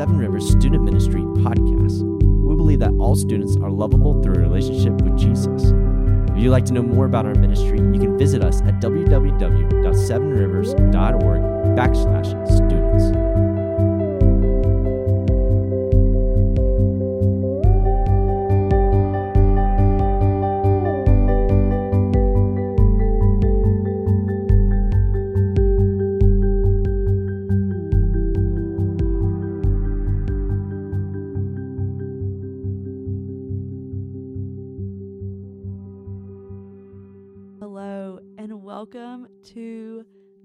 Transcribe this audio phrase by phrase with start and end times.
[0.00, 2.00] Seven Rivers Student Ministry podcast.
[2.00, 5.74] We believe that all students are lovable through a relationship with Jesus.
[6.30, 11.42] If you'd like to know more about our ministry, you can visit us at www.sevenrivers.org
[11.76, 12.79] backslash students.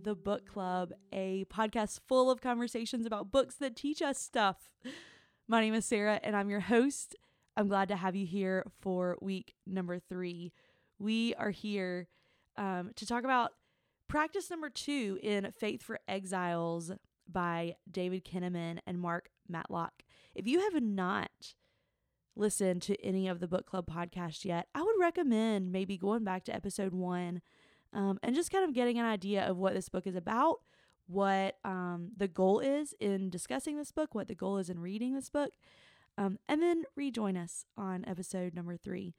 [0.06, 4.70] The Book Club, a podcast full of conversations about books that teach us stuff.
[5.48, 7.16] My name is Sarah, and I'm your host.
[7.58, 10.54] I'm glad to have you here for week number three.
[11.00, 12.08] We are here
[12.56, 13.54] um, to talk about
[14.08, 16.92] practice number two in Faith for Exiles
[17.28, 20.04] by David Kinnaman and Mark Matlock.
[20.36, 21.56] If you have not
[22.36, 26.44] listened to any of the book club podcasts yet, I would recommend maybe going back
[26.44, 27.42] to episode one
[27.96, 30.60] um, and just kind of getting an idea of what this book is about,
[31.08, 35.16] what um, the goal is in discussing this book, what the goal is in reading
[35.16, 35.52] this book,
[36.18, 39.16] um, and then rejoin us on episode number three.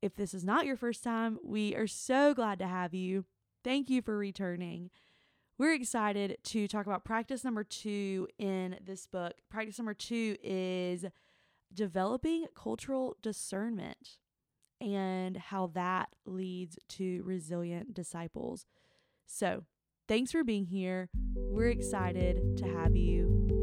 [0.00, 3.24] If this is not your first time, we are so glad to have you.
[3.64, 4.90] Thank you for returning.
[5.58, 9.34] We're excited to talk about practice number two in this book.
[9.50, 11.04] Practice number two is
[11.74, 14.18] developing cultural discernment
[14.80, 18.66] and how that leads to resilient disciples.
[19.26, 19.64] So,
[20.08, 21.08] thanks for being here.
[21.36, 23.59] We're excited to have you.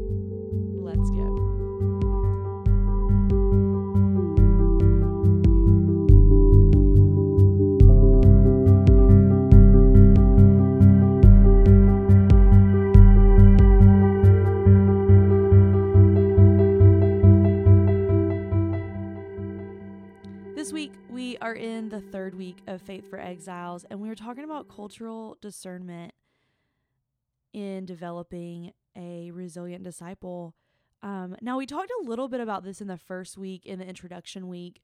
[22.68, 26.12] Of Faith for Exiles, and we were talking about cultural discernment
[27.52, 30.54] in developing a resilient disciple.
[31.02, 33.86] Um, now, we talked a little bit about this in the first week, in the
[33.86, 34.82] introduction week,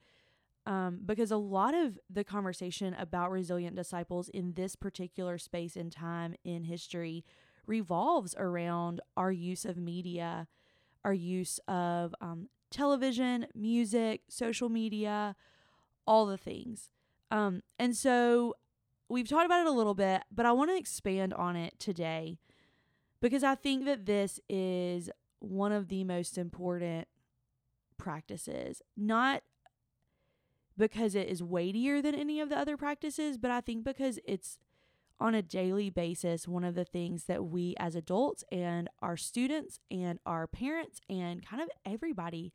[0.67, 5.93] um, because a lot of the conversation about resilient disciples in this particular space and
[5.93, 7.25] time in history
[7.67, 10.49] revolves around our use of media,
[11.05, 15.37] our use of um, television, music, social media
[16.07, 16.91] all the things.
[17.35, 18.55] Um, and so
[19.09, 22.39] we've talked about it a little bit, but I want to expand on it today
[23.21, 27.09] because I think that this is one of the most important
[27.99, 28.83] practices.
[28.97, 29.43] Not
[30.79, 34.61] because it is weightier than any of the other practices, but I think because it's
[35.19, 39.81] on a daily basis one of the things that we as adults and our students
[39.91, 42.53] and our parents and kind of everybody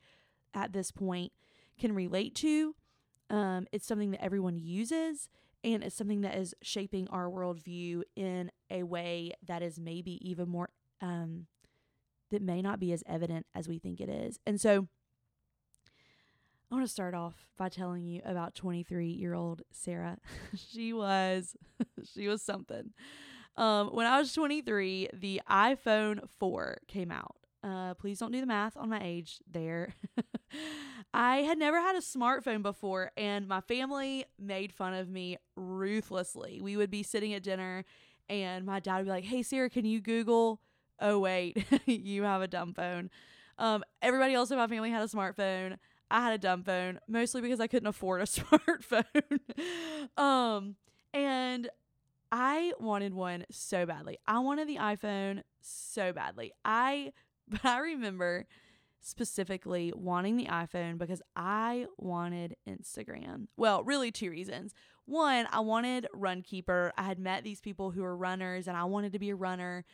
[0.53, 1.33] at this point
[1.77, 2.75] can relate to
[3.29, 5.29] um, it's something that everyone uses,
[5.63, 10.49] and it's something that is shaping our worldview in a way that is maybe even
[10.49, 10.69] more,
[11.01, 11.47] um,
[12.31, 14.39] that may not be as evident as we think it is.
[14.45, 14.87] And so
[16.71, 20.17] I want to start off by telling you about 23 year old Sarah.
[20.55, 21.55] she was,
[22.13, 22.91] she was something.
[23.57, 27.35] Um, when I was 23, the iPhone 4 came out.
[27.63, 29.95] Uh, please don't do the math on my age there.
[31.13, 36.59] I had never had a smartphone before, and my family made fun of me ruthlessly.
[36.61, 37.85] We would be sitting at dinner,
[38.29, 40.61] and my dad would be like, Hey, Sarah, can you Google?
[40.99, 43.09] Oh, wait, you have a dumb phone.
[43.57, 45.77] Um, everybody else in my family had a smartphone.
[46.11, 49.39] I had a dumb phone, mostly because I couldn't afford a smartphone.
[50.17, 50.75] um,
[51.13, 51.69] and
[52.31, 54.17] I wanted one so badly.
[54.27, 56.51] I wanted the iPhone so badly.
[56.63, 57.13] I
[57.47, 58.45] but I remember
[59.01, 63.47] specifically wanting the iPhone because I wanted Instagram.
[63.57, 64.73] Well, really two reasons.
[65.05, 66.91] One, I wanted Runkeeper.
[66.97, 69.85] I had met these people who were runners and I wanted to be a runner.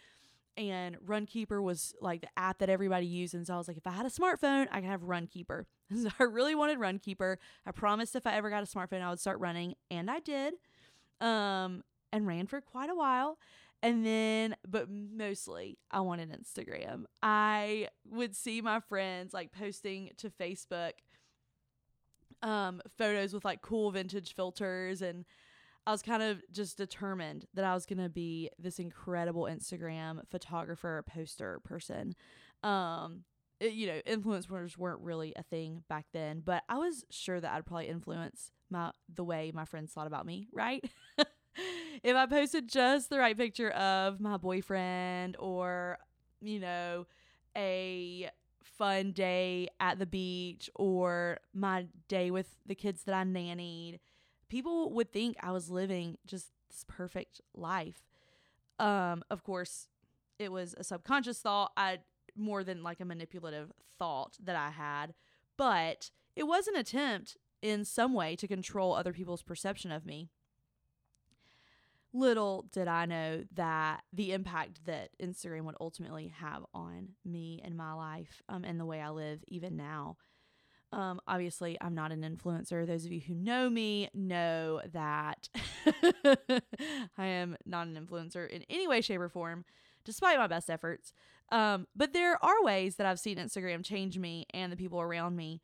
[0.57, 3.33] And Runkeeper was like the app that everybody used.
[3.33, 5.65] And so I was like, if I had a smartphone, I could have Runkeeper.
[5.95, 7.37] So I really wanted Runkeeper.
[7.63, 9.75] I promised if I ever got a smartphone, I would start running.
[9.91, 10.55] And I did.
[11.21, 13.37] Um, and ran for quite a while.
[13.83, 17.03] And then, but mostly, I wanted Instagram.
[17.21, 20.93] I would see my friends like posting to Facebook
[22.41, 25.01] um, photos with like cool vintage filters.
[25.01, 25.25] And
[25.85, 30.21] I was kind of just determined that I was going to be this incredible Instagram
[30.29, 32.15] photographer, poster person.
[32.63, 33.23] Um,
[33.59, 37.51] it, you know, influencers weren't really a thing back then, but I was sure that
[37.51, 40.83] I'd probably influence my the way my friends thought about me, right?
[42.05, 45.97] if I posted just the right picture of my boyfriend or,
[46.39, 47.07] you know,
[47.57, 48.29] a
[48.61, 53.97] fun day at the beach or my day with the kids that I nannied,
[54.49, 58.03] people would think I was living just this perfect life.
[58.77, 59.87] Um, of course,
[60.37, 61.71] it was a subconscious thought.
[61.75, 61.99] I
[62.35, 65.15] more than like a manipulative thought that I had,
[65.57, 70.29] but it was an attempt in some way to control other people's perception of me.
[72.15, 77.75] Little did I know that the impact that Instagram would ultimately have on me and
[77.75, 80.15] my life um, and the way I live even now.
[80.93, 82.87] Um, obviously, I'm not an influencer.
[82.87, 85.49] Those of you who know me know that
[87.17, 89.65] I am not an influencer in any way, shape, or form,
[90.05, 91.11] despite my best efforts.
[91.51, 95.35] Um, but there are ways that I've seen Instagram change me and the people around
[95.35, 95.61] me.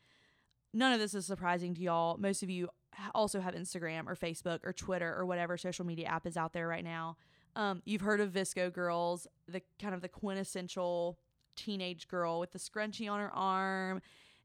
[0.74, 2.18] None of this is surprising to y'all.
[2.18, 2.68] Most of you
[3.14, 6.68] also have Instagram or Facebook or Twitter or whatever social media app is out there
[6.68, 7.18] right now.
[7.56, 11.18] Um, you've heard of VSCO girls, the kind of the quintessential
[11.56, 14.02] teenage girl with the scrunchie on her arm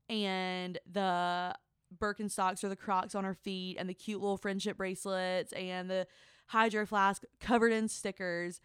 [0.08, 1.54] and the
[1.96, 6.06] Birkenstocks or the Crocs on her feet and the cute little friendship bracelets and the
[6.48, 8.60] hydro flask covered in stickers.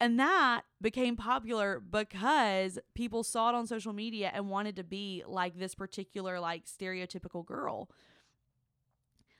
[0.00, 5.22] And that became popular because people saw it on social media and wanted to be
[5.26, 7.90] like this particular, like stereotypical girl.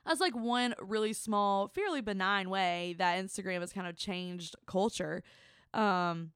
[0.07, 5.23] That's like one really small, fairly benign way that Instagram has kind of changed culture.
[5.75, 6.33] Um,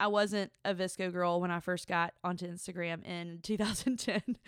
[0.00, 4.38] I wasn't a VSCO girl when I first got onto Instagram in 2010,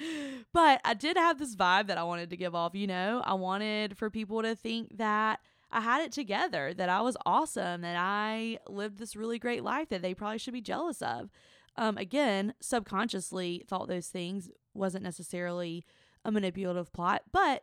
[0.53, 2.75] but I did have this vibe that I wanted to give off.
[2.75, 5.41] You know, I wanted for people to think that
[5.71, 9.91] I had it together, that I was awesome, that I lived this really great life
[9.91, 11.31] that they probably should be jealous of.
[11.77, 15.85] Um, again, subconsciously thought those things wasn't necessarily
[16.25, 17.63] a manipulative plot, but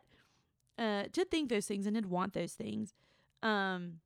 [0.80, 2.94] uh, did think those things and did want those things.
[3.42, 4.00] Um,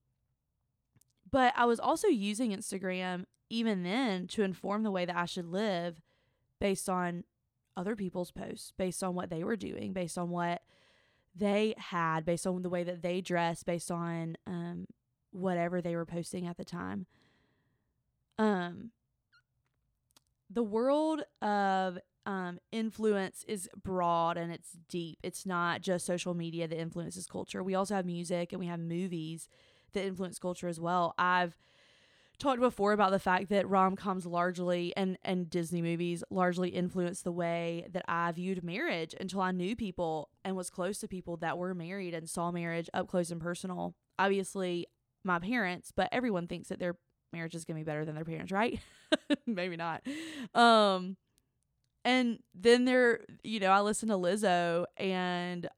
[1.30, 5.46] but I was also using Instagram even then to inform the way that I should
[5.46, 6.02] live
[6.60, 7.24] based on
[7.76, 10.62] other people's posts, based on what they were doing, based on what
[11.34, 14.86] they had based on the way that they dressed, based on um,
[15.32, 17.06] whatever they were posting at the time.
[18.38, 18.90] Um,
[20.48, 25.18] the world of um, influence is broad and it's deep.
[25.22, 27.62] It's not just social media that influences culture.
[27.62, 29.48] We also have music and we have movies
[29.92, 31.14] that influence culture as well.
[31.18, 31.56] I've
[32.38, 37.32] talked before about the fact that rom-coms largely and and Disney movies largely influenced the
[37.32, 41.58] way that I viewed marriage until I knew people and was close to people that
[41.58, 43.94] were married and saw marriage up close and personal.
[44.18, 44.86] Obviously,
[45.24, 46.96] my parents, but everyone thinks that their
[47.32, 48.80] marriage is going to be better than their parents, right?
[49.46, 50.02] Maybe not.
[50.54, 51.16] Um
[52.04, 55.68] and then there, you know, I listen to Lizzo and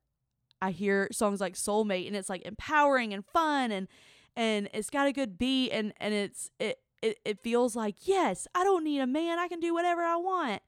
[0.60, 3.88] I hear songs like Soulmate and it's like empowering and fun and
[4.34, 8.46] and it's got a good beat and and it's it it, it feels like yes
[8.54, 10.62] i don't need a man i can do whatever i want.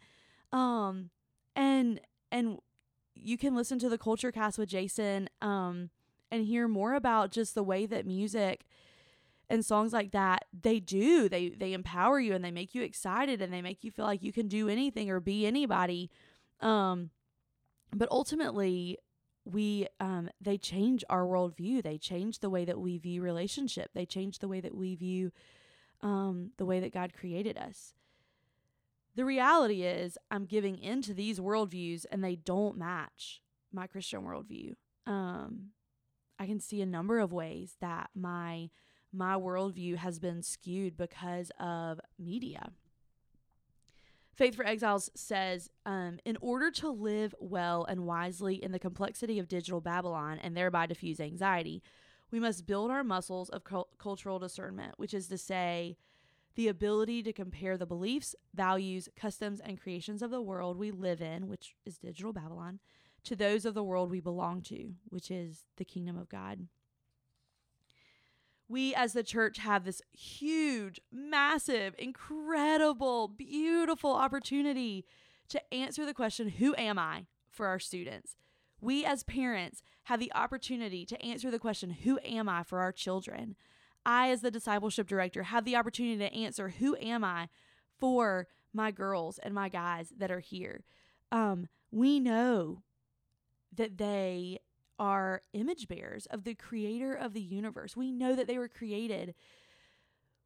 [0.53, 1.11] Um
[1.55, 2.01] and
[2.31, 2.59] and
[3.15, 5.91] you can listen to the culture cast with jason um
[6.31, 8.65] and hear more about just the way that music
[9.51, 13.41] and songs like that they do they they empower you and they make you excited
[13.41, 16.11] and they make you feel like you can do anything or be anybody
[16.61, 17.11] um
[17.95, 18.99] but ultimately
[19.51, 21.83] we um, they change our worldview.
[21.83, 23.91] They change the way that we view relationship.
[23.95, 25.33] They change the way that we view
[26.03, 27.95] um, the way that God created us.
[29.17, 33.41] The reality is, I'm giving into these worldviews, and they don't match
[33.73, 34.75] my Christian worldview.
[35.07, 35.71] Um,
[36.39, 38.71] I can see a number of ways that my
[39.13, 42.71] my worldview has been skewed because of media.
[44.35, 49.39] Faith for Exiles says, um, in order to live well and wisely in the complexity
[49.39, 51.83] of digital Babylon and thereby diffuse anxiety,
[52.31, 53.65] we must build our muscles of
[53.99, 55.97] cultural discernment, which is to say,
[56.55, 61.21] the ability to compare the beliefs, values, customs, and creations of the world we live
[61.21, 62.81] in, which is digital Babylon,
[63.25, 66.67] to those of the world we belong to, which is the kingdom of God
[68.69, 75.05] we as the church have this huge, massive, incredible, beautiful opportunity
[75.49, 77.27] to answer the question, Who am I?
[77.51, 78.37] for our students.
[78.81, 82.63] We as parents have the opportunity to answer the question, Who am I?
[82.63, 83.57] for our children.
[84.05, 87.49] I, as the discipleship director, have the opportunity to answer, Who am I?
[87.99, 90.85] for my girls and my guys that are here.
[91.33, 92.83] Um, we know
[93.75, 94.59] that they
[94.99, 97.97] are image bearers of the creator of the universe.
[97.97, 99.35] We know that they were created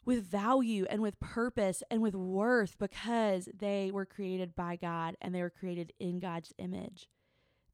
[0.05, 5.35] with value and with purpose and with worth because they were created by God and
[5.35, 7.09] they were created in God's image.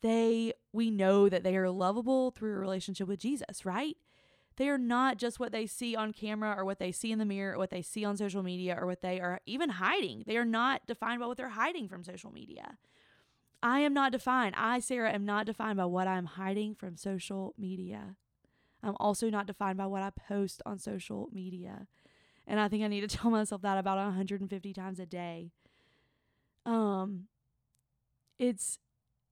[0.00, 3.96] They we know that they are lovable through a relationship with Jesus, right?
[4.56, 7.24] They are not just what they see on camera or what they see in the
[7.24, 10.24] mirror or what they see on social media or what they are even hiding.
[10.26, 12.76] They are not defined by what they're hiding from social media.
[13.62, 14.54] I am not defined.
[14.56, 18.16] I, Sarah, am not defined by what I'm hiding from social media.
[18.82, 21.86] I'm also not defined by what I post on social media.
[22.46, 25.50] And I think I need to tell myself that about 150 times a day.
[26.64, 27.24] Um
[28.38, 28.78] it's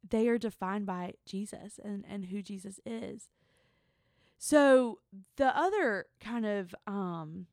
[0.09, 3.29] they are defined by Jesus and and who Jesus is.
[4.39, 4.99] So
[5.37, 7.47] the other kind of um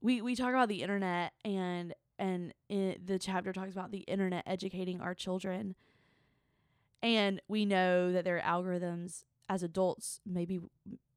[0.00, 5.00] we we talk about the internet and and the chapter talks about the internet educating
[5.00, 5.74] our children.
[7.02, 10.60] And we know that there are algorithms as adults, maybe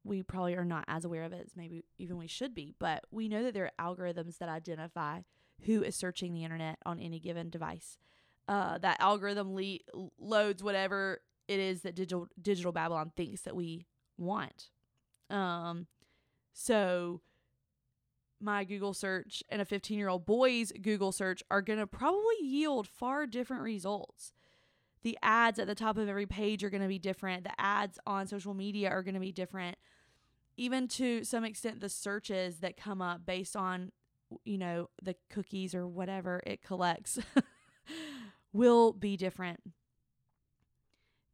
[0.04, 3.04] we probably are not as aware of it as maybe even we should be, but
[3.10, 5.20] we know that there are algorithms that identify
[5.66, 7.98] who is searching the internet on any given device.
[8.46, 9.78] Uh, that algorithm le-
[10.18, 13.86] loads whatever it is that digital digital Babylon thinks that we
[14.16, 14.70] want.
[15.28, 15.86] Um,
[16.52, 17.20] so
[18.40, 22.36] my Google search and a 15 year old boy's Google search are going to probably
[22.42, 24.32] yield far different results.
[25.02, 27.44] The ads at the top of every page are going to be different.
[27.44, 29.76] The ads on social media are going to be different.
[30.56, 33.92] Even to some extent, the searches that come up based on,
[34.44, 37.18] you know, the cookies or whatever it collects
[38.52, 39.60] will be different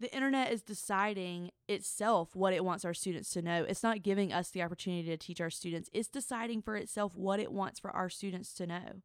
[0.00, 3.64] the internet is deciding itself what it wants our students to know.
[3.68, 7.40] It's not giving us the opportunity to teach our students, it's deciding for itself what
[7.40, 9.02] it wants for our students to know.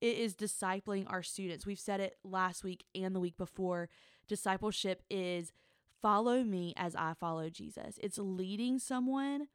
[0.00, 1.66] It is discipling our students.
[1.66, 3.90] We've said it last week and the week before.
[4.26, 5.52] Discipleship is
[6.00, 7.98] follow me as I follow Jesus.
[8.02, 9.48] It's leading someone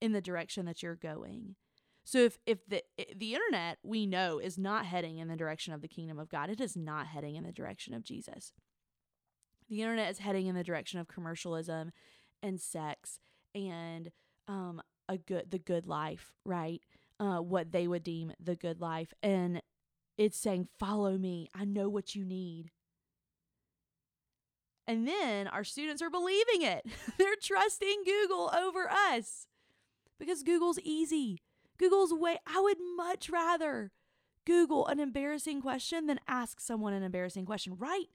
[0.00, 1.56] in the direction that you're going.
[2.04, 2.82] So if if the
[3.16, 6.50] the internet we know is not heading in the direction of the kingdom of God,
[6.50, 8.52] it is not heading in the direction of Jesus
[9.70, 11.92] the internet is heading in the direction of commercialism
[12.42, 13.20] and sex
[13.54, 14.10] and
[14.48, 16.82] um, a good the good life, right?
[17.18, 19.62] Uh, what they would deem the good life, and
[20.18, 21.48] it's saying, "Follow me.
[21.54, 22.70] I know what you need."
[24.86, 26.84] And then our students are believing it.
[27.18, 29.46] They're trusting Google over us
[30.18, 31.38] because Google's easy.
[31.78, 32.38] Google's way.
[32.46, 33.92] I would much rather
[34.46, 38.06] Google an embarrassing question than ask someone an embarrassing question, right?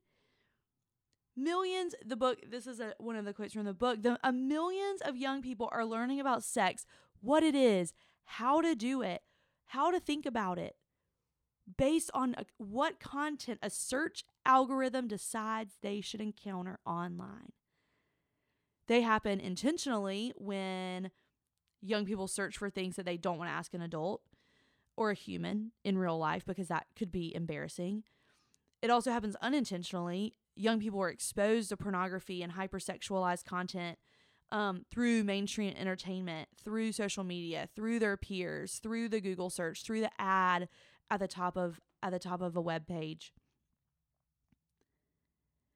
[1.38, 4.32] Millions, the book, this is a, one of the quotes from the book, the uh,
[4.32, 6.86] millions of young people are learning about sex,
[7.20, 9.22] what it is, how to do it,
[9.68, 10.76] how to think about it,
[11.78, 17.52] based on a, what content a search algorithm decides they should encounter online.
[18.88, 21.12] They happen intentionally when
[21.82, 24.22] young people search for things that they don't want to ask an adult
[24.96, 28.04] or a human in real life because that could be embarrassing.
[28.82, 33.98] It also happens unintentionally young people are exposed to pornography and hypersexualized content
[34.52, 40.02] um, through mainstream entertainment, through social media, through their peers, through the Google search, through
[40.02, 40.70] the ad
[41.10, 43.34] at the top of at the top of a web page.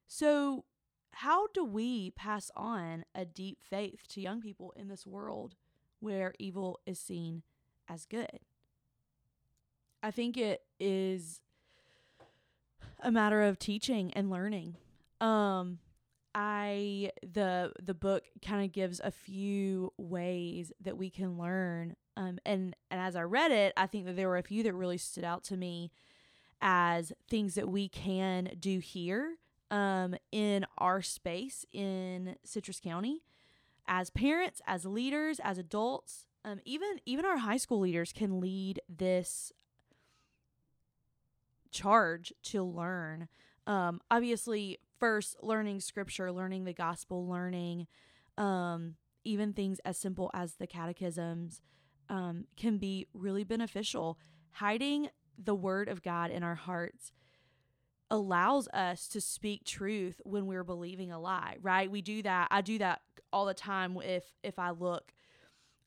[0.07, 0.65] So,
[1.11, 5.55] how do we pass on a deep faith to young people in this world
[5.99, 7.43] where evil is seen
[7.87, 8.39] as good?
[10.01, 11.41] I think it is
[13.01, 14.75] a matter of teaching and learning.
[15.21, 15.79] Um,
[16.35, 21.95] I the the book kind of gives a few ways that we can learn.
[22.15, 24.73] Um, and and as I read it, I think that there were a few that
[24.73, 25.91] really stood out to me
[26.61, 29.35] as things that we can do here
[29.71, 33.23] um, in our space in Citrus County
[33.87, 36.27] as parents, as leaders, as adults.
[36.45, 39.51] Um, even even our high school leaders can lead this
[41.71, 43.27] charge to learn.
[43.67, 47.87] Um, obviously, first learning scripture, learning the gospel, learning
[48.37, 51.61] um, even things as simple as the catechisms
[52.09, 54.17] um, can be really beneficial.
[54.51, 57.11] Hiding the word of God in our hearts
[58.11, 62.59] allows us to speak truth when we're believing a lie right we do that i
[62.59, 65.13] do that all the time if if i look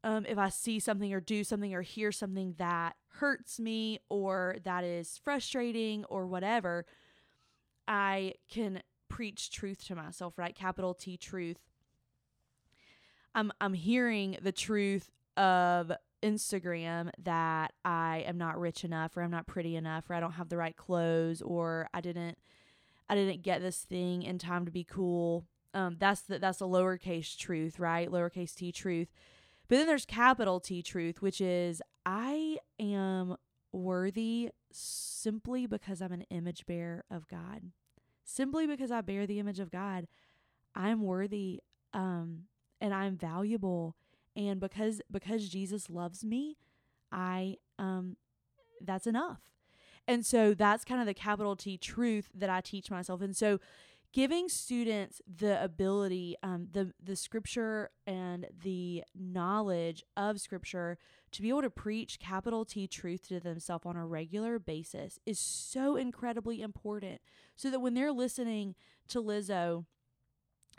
[0.05, 4.57] um, if I see something or do something or hear something that hurts me or
[4.65, 6.87] that is frustrating or whatever,
[7.87, 10.55] I can preach truth to myself, right?
[10.55, 11.59] Capital T truth.
[13.35, 15.93] I'm I'm hearing the truth of
[16.23, 20.33] Instagram that I am not rich enough or I'm not pretty enough or I don't
[20.33, 22.39] have the right clothes or I didn't
[23.09, 25.45] I didn't get this thing in time to be cool.
[25.75, 28.11] Um, that's the that's a lowercase truth, right?
[28.11, 29.09] Lowercase t truth.
[29.69, 33.37] But then there's capital T truth, which is I am
[33.73, 37.73] worthy simply because I'm an image bearer of God.
[38.25, 40.07] Simply because I bear the image of God,
[40.75, 41.61] I'm worthy
[41.93, 42.45] um
[42.81, 43.97] and I'm valuable
[44.35, 46.57] and because because Jesus loves me,
[47.11, 48.17] I um
[48.81, 49.41] that's enough.
[50.09, 53.21] And so that's kind of the capital T truth that I teach myself.
[53.23, 53.61] And so
[54.13, 60.99] giving students the ability, um, the the scripture and the knowledge of scripture
[61.33, 65.39] to be able to preach capital T truth to themselves on a regular basis is
[65.39, 67.21] so incredibly important.
[67.57, 68.75] So that when they're listening
[69.09, 69.87] to Lizzo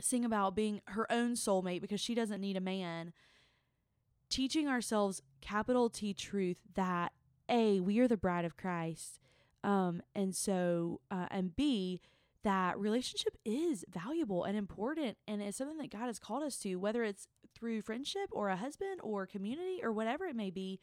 [0.01, 3.13] sing about being her own soulmate because she doesn't need a man,
[4.29, 7.13] teaching ourselves capital T truth that
[7.49, 9.19] a we are the bride of Christ,
[9.63, 11.99] um, and so uh, and b
[12.43, 16.75] that relationship is valuable and important and it's something that God has called us to,
[16.75, 20.79] whether it's through friendship or a husband or community or whatever it may be.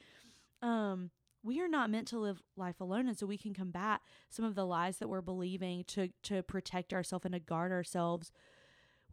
[0.62, 1.10] Um,
[1.42, 4.54] we are not meant to live life alone and so we can combat some of
[4.54, 8.30] the lies that we're believing to to protect ourselves and to guard ourselves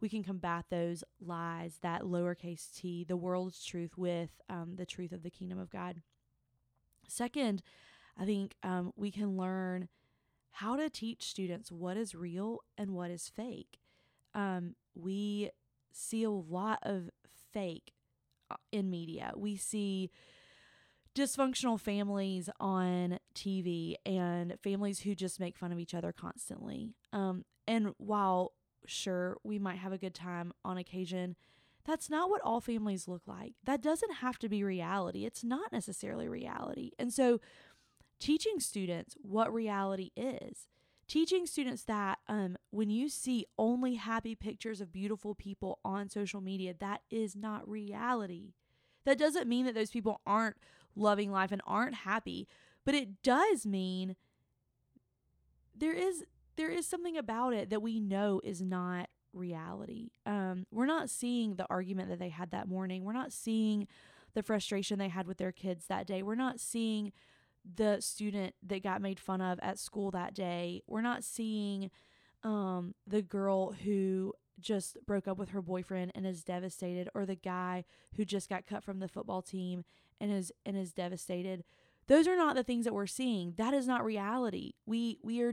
[0.00, 5.12] we can combat those lies that lowercase t the world's truth with um, the truth
[5.12, 6.02] of the kingdom of god
[7.06, 7.62] second
[8.18, 9.88] i think um, we can learn
[10.60, 13.78] how to teach students what is real and what is fake.
[14.34, 15.50] Um, we
[15.92, 17.10] see a lot of
[17.52, 17.92] fake
[18.50, 19.32] uh, in media.
[19.36, 20.10] We see
[21.14, 26.90] dysfunctional families on TV and families who just make fun of each other constantly.
[27.12, 28.52] Um, and while
[28.84, 31.36] sure we might have a good time on occasion,
[31.84, 33.54] that's not what all families look like.
[33.64, 35.24] That doesn't have to be reality.
[35.24, 36.90] It's not necessarily reality.
[36.98, 37.40] And so
[38.20, 40.66] teaching students what reality is.
[41.06, 46.42] Teaching students that um, when you see only happy pictures of beautiful people on social
[46.42, 48.52] media that is not reality.
[49.06, 50.56] That doesn't mean that those people aren't
[50.94, 52.46] loving life and aren't happy
[52.88, 54.16] but it does mean
[55.76, 56.24] there is
[56.56, 60.08] there is something about it that we know is not reality.
[60.24, 63.04] Um, we're not seeing the argument that they had that morning.
[63.04, 63.86] We're not seeing
[64.32, 66.22] the frustration they had with their kids that day.
[66.22, 67.12] We're not seeing
[67.76, 70.82] the student that got made fun of at school that day.
[70.86, 71.90] We're not seeing
[72.42, 77.36] um, the girl who just broke up with her boyfriend and is devastated or the
[77.36, 77.84] guy
[78.16, 79.84] who just got cut from the football team
[80.20, 81.64] and is and is devastated.
[82.06, 83.54] Those are not the things that we're seeing.
[83.56, 84.72] That is not reality.
[84.86, 85.52] We we are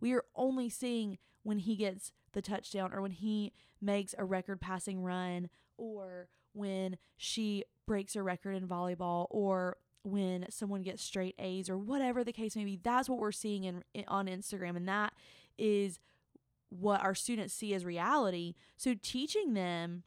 [0.00, 4.60] we are only seeing when he gets the touchdown or when he makes a record
[4.60, 9.76] passing run or when she breaks a record in volleyball or
[10.10, 12.78] when someone gets straight A's or whatever the case may be.
[12.82, 15.12] That's what we're seeing in, in, on Instagram, and that
[15.56, 15.98] is
[16.70, 18.54] what our students see as reality.
[18.76, 20.02] So teaching them,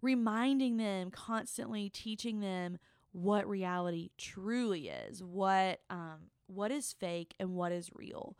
[0.00, 2.78] reminding them constantly, teaching them
[3.12, 8.36] what reality truly is, what um, what is fake and what is real.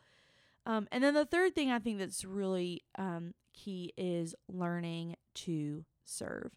[0.64, 5.84] Um, and then the third thing I think that's really um, key is learning to
[6.04, 6.52] serve.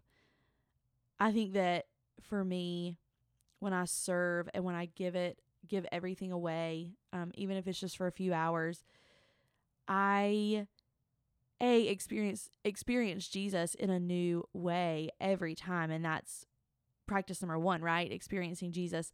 [1.19, 1.85] I think that
[2.21, 2.97] for me,
[3.59, 7.79] when I serve and when I give it, give everything away, um, even if it's
[7.79, 8.83] just for a few hours,
[9.87, 10.67] I
[11.61, 16.45] a experience experience Jesus in a new way every time, and that's
[17.07, 18.11] practice number one, right?
[18.11, 19.11] Experiencing Jesus.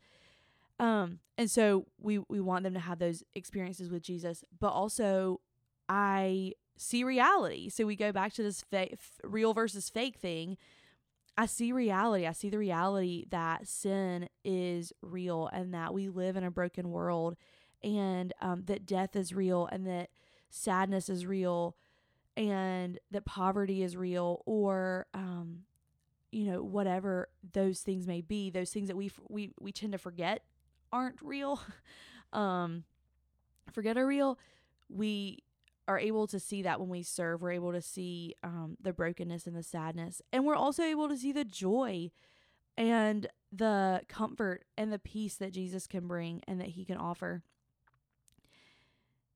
[0.80, 5.40] Um, and so we we want them to have those experiences with Jesus, but also
[5.88, 7.70] I see reality.
[7.70, 10.58] So we go back to this fa- real versus fake thing
[11.38, 12.28] I see reality.
[12.28, 16.92] I see the reality that sin is real and that we live in a broken
[16.92, 17.36] world
[17.84, 20.10] and um, that death is real and that
[20.50, 21.76] sadness is real
[22.38, 25.64] and that poverty is real or um,
[26.32, 29.98] you know whatever those things may be those things that we we we tend to
[29.98, 30.44] forget
[30.92, 31.60] aren't real
[32.34, 32.84] um
[33.72, 34.40] forget are real
[34.90, 35.40] we
[35.92, 37.42] are able to see that when we serve.
[37.42, 40.22] We're able to see um, the brokenness and the sadness.
[40.32, 42.12] And we're also able to see the joy
[42.78, 47.44] and the comfort and the peace that Jesus can bring and that he can offer.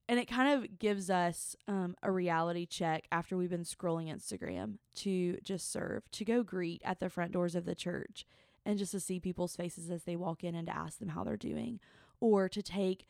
[0.07, 4.77] And it kind of gives us um, a reality check after we've been scrolling Instagram
[4.97, 8.25] to just serve, to go greet at the front doors of the church
[8.65, 11.23] and just to see people's faces as they walk in and to ask them how
[11.23, 11.79] they're doing,
[12.19, 13.05] or to take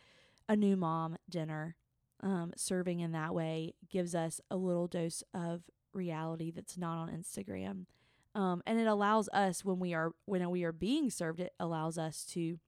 [0.49, 1.75] a new mom dinner
[2.21, 7.10] um, serving in that way gives us a little dose of reality that's not on
[7.10, 7.86] Instagram.
[8.34, 11.97] Um, and it allows us when we are when we are being served, it allows
[11.97, 12.60] us to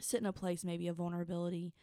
[0.00, 1.74] sit in a place maybe of vulnerability,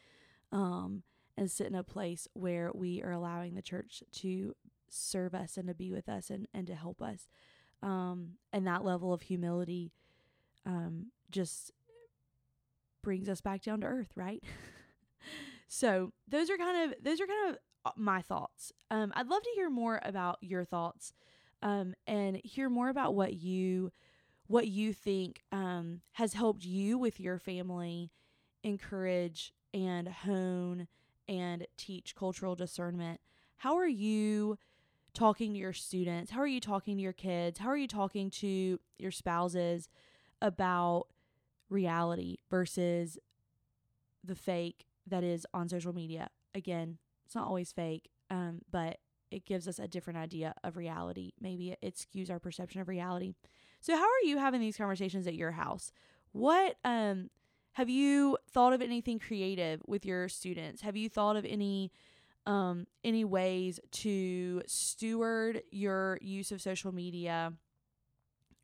[0.51, 1.03] um,
[1.38, 4.55] and sit in a place where we are allowing the church to
[4.89, 7.27] serve us and to be with us and, and to help us.
[7.82, 9.91] Um, and that level of humility
[10.65, 11.71] um, just
[13.01, 14.43] brings us back down to earth, right?
[15.69, 18.73] So those are kind of those are kind of uh, my thoughts.
[18.91, 21.13] Um, I'd love to hear more about your thoughts
[21.62, 23.91] um, and hear more about what you
[24.47, 28.12] what you think um, has helped you with your family
[28.63, 30.88] encourage and hone
[31.27, 33.21] and teach cultural discernment.
[33.58, 34.58] How are you
[35.13, 36.32] talking to your students?
[36.32, 37.60] How are you talking to your kids?
[37.60, 39.88] How are you talking to your spouses
[40.41, 41.05] about
[41.69, 43.19] reality versus
[44.23, 46.30] the fake that is on social media?
[46.56, 48.98] Again, it's not always fake, um, but
[49.32, 51.32] it gives us a different idea of reality.
[51.39, 53.34] Maybe it skews our perception of reality.
[53.82, 55.91] So, how are you having these conversations at your house?
[56.32, 57.30] What um
[57.74, 60.82] have you thought of anything creative with your students?
[60.82, 61.91] Have you thought of any
[62.45, 67.54] um any ways to steward your use of social media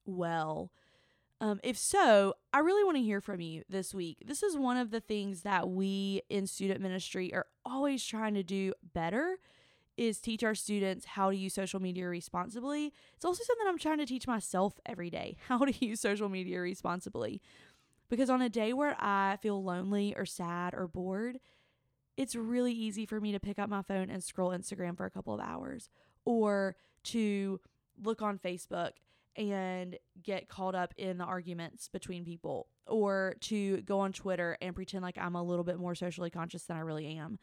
[0.05, 0.71] well?
[1.45, 4.17] Um, if so, I really want to hear from you this week.
[4.25, 8.41] This is one of the things that we in student ministry are always trying to
[8.41, 9.37] do better
[9.95, 12.91] is teach our students how to use social media responsibly.
[13.15, 16.59] It's also something I'm trying to teach myself every day how to use social media
[16.61, 17.43] responsibly.
[18.09, 21.39] Because on a day where I feel lonely or sad or bored,
[22.17, 25.11] it's really easy for me to pick up my phone and scroll Instagram for a
[25.11, 25.89] couple of hours
[26.25, 27.59] or to
[28.01, 28.93] look on Facebook
[29.35, 34.75] and get caught up in the arguments between people or to go on Twitter and
[34.75, 37.39] pretend like I'm a little bit more socially conscious than I really am.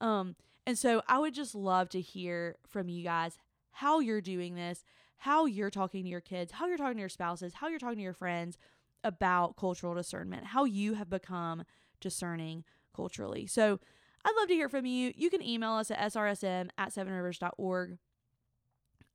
[0.00, 3.38] Um, and so I would just love to hear from you guys
[3.72, 4.84] how you're doing this,
[5.18, 7.98] how you're talking to your kids, how you're talking to your spouses, how you're talking
[7.98, 8.56] to your friends
[9.02, 11.64] about cultural discernment, how you have become
[12.00, 13.46] discerning culturally.
[13.46, 13.78] So
[14.24, 15.12] I'd love to hear from you.
[15.14, 17.98] You can email us at srsm at sevenrivers.org.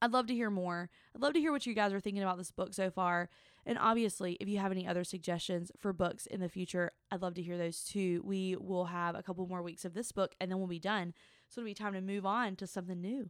[0.02, 0.90] I'd love to hear more.
[1.16, 3.30] I'd love to hear what you guys are thinking about this book so far.
[3.66, 7.34] And obviously, if you have any other suggestions for books in the future, I'd love
[7.36, 8.22] to hear those too.
[8.24, 11.14] We will have a couple more weeks of this book and then we'll be done.
[11.50, 13.30] So it'll be time to move on to something new.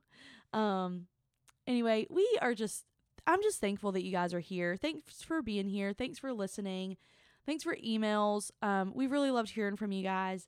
[0.53, 1.07] Um
[1.67, 2.85] anyway, we are just
[3.27, 4.75] I'm just thankful that you guys are here.
[4.75, 5.93] Thanks for being here.
[5.93, 6.97] Thanks for listening.
[7.45, 8.51] Thanks for emails.
[8.61, 10.47] Um, we really loved hearing from you guys.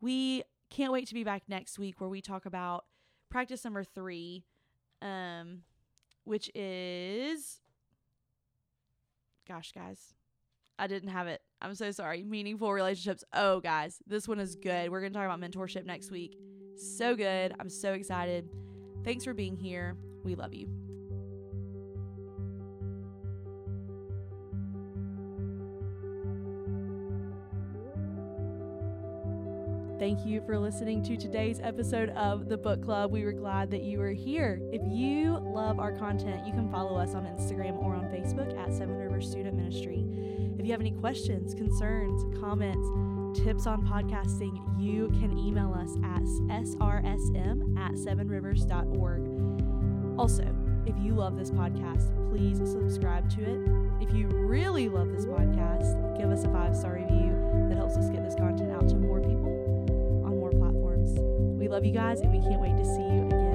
[0.00, 2.84] We can't wait to be back next week where we talk about
[3.30, 4.44] practice number three,
[5.02, 5.62] um,
[6.24, 7.60] which is
[9.48, 10.14] gosh, guys,
[10.78, 11.42] I didn't have it.
[11.60, 12.24] I'm so sorry.
[12.24, 13.24] Meaningful relationships.
[13.32, 14.90] Oh, guys, this one is good.
[14.90, 16.36] We're going to talk about mentorship next week.
[16.76, 17.52] So good.
[17.58, 18.48] I'm so excited.
[19.04, 19.96] Thanks for being here.
[20.24, 20.89] We love you.
[30.00, 33.12] Thank you for listening to today's episode of the Book Club.
[33.12, 34.58] We were glad that you were here.
[34.72, 38.72] If you love our content, you can follow us on Instagram or on Facebook at
[38.72, 40.06] Seven Rivers Student Ministry.
[40.58, 42.88] If you have any questions, concerns, comments,
[43.44, 46.22] tips on podcasting, you can email us at
[46.62, 50.18] srsm at sevenrivers.org.
[50.18, 50.46] Also,
[50.86, 53.60] if you love this podcast, please subscribe to it.
[54.00, 57.36] If you really love this podcast, give us a five star review
[57.68, 58.69] that helps us get this content
[61.70, 63.49] love you guys, and we can't wait to see you again.